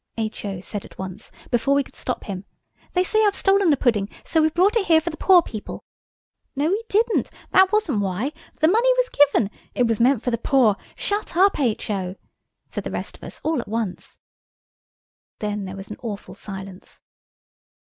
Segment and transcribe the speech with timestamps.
[0.17, 0.61] H.O.
[0.61, 2.43] said at once, before we could stop him,
[2.93, 5.83] "They say I've stolen the pudding, so we've brought it here for the poor people."
[6.55, 10.39] "No, we didn't!" "That wasn't why!" "The money was given!" "It was meant for the
[10.39, 12.15] poor!" "Shut up, H.O.!"
[12.67, 14.17] said the rest of us all at once.
[15.37, 17.01] Then there was an awful silence.